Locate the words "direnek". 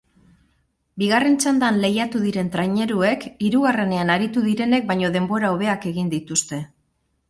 4.51-4.93